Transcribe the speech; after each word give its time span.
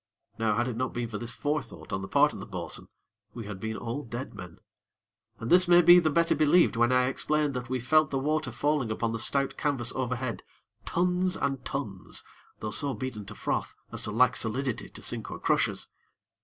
Now 0.39 0.57
had 0.57 0.67
it 0.67 0.75
not 0.75 0.95
been 0.95 1.07
for 1.09 1.19
this 1.19 1.31
forethought 1.31 1.93
on 1.93 2.01
the 2.01 2.07
part 2.07 2.33
of 2.33 2.39
the 2.39 2.47
bo'sun 2.47 2.87
we 3.35 3.45
had 3.45 3.59
been 3.59 3.77
all 3.77 4.01
dead 4.03 4.33
men; 4.33 4.57
and 5.37 5.51
this 5.51 5.67
may 5.67 5.83
be 5.83 5.99
the 5.99 6.09
better 6.09 6.33
believed 6.33 6.75
when 6.75 6.91
I 6.91 7.05
explain 7.05 7.51
that 7.51 7.69
we 7.69 7.79
felt 7.79 8.09
the 8.09 8.17
water 8.17 8.49
falling 8.49 8.89
upon 8.89 9.11
the 9.11 9.19
stout 9.19 9.57
canvas 9.57 9.93
overhead, 9.93 10.41
tons 10.85 11.35
and 11.35 11.63
tons, 11.63 12.23
though 12.61 12.71
so 12.71 12.95
beaten 12.95 13.27
to 13.27 13.35
froth 13.35 13.75
as 13.91 14.01
to 14.01 14.11
lack 14.11 14.35
solidity 14.35 14.89
to 14.89 15.03
sink 15.03 15.29
or 15.29 15.37
crush 15.37 15.69
us. 15.69 15.87